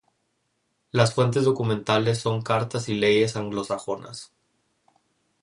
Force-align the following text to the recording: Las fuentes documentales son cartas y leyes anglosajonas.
Las 0.89 1.13
fuentes 1.13 1.43
documentales 1.45 2.17
son 2.17 2.41
cartas 2.41 2.89
y 2.89 2.95
leyes 2.95 3.35
anglosajonas. 3.35 4.33